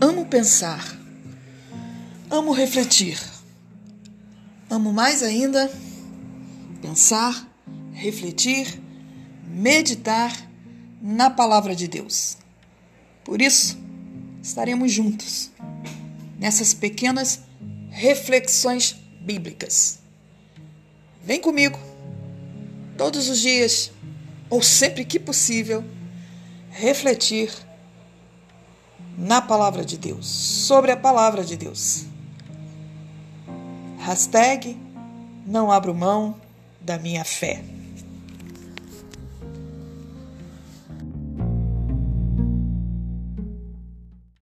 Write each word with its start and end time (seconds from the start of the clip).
amo 0.00 0.26
pensar, 0.26 0.84
amo 2.30 2.52
refletir, 2.52 3.18
amo 4.68 4.92
mais 4.92 5.22
ainda 5.22 5.70
pensar, 6.82 7.48
refletir, 7.92 8.80
meditar 9.48 10.32
na 11.00 11.30
palavra 11.30 11.74
de 11.74 11.88
Deus. 11.88 12.36
Por 13.24 13.40
isso, 13.40 13.78
estaremos 14.42 14.92
juntos 14.92 15.50
nessas 16.38 16.74
pequenas 16.74 17.40
reflexões 17.90 18.94
bíblicas. 19.22 20.00
Vem 21.24 21.40
comigo 21.40 21.78
todos 22.98 23.28
os 23.28 23.40
dias, 23.40 23.90
ou 24.50 24.62
sempre 24.62 25.04
que 25.04 25.18
possível, 25.18 25.82
refletir 26.70 27.50
na 29.16 29.40
palavra 29.40 29.84
de 29.84 29.96
Deus, 29.96 30.26
sobre 30.26 30.92
a 30.92 30.96
palavra 30.96 31.44
de 31.44 31.56
Deus. 31.56 32.04
Hashtag 33.98 34.76
não 35.46 35.70
abro 35.72 35.94
mão 35.94 36.36
da 36.80 36.98
minha 36.98 37.24
fé. 37.24 37.62